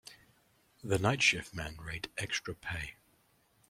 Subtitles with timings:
[0.83, 2.95] The night shift men rate extra pay.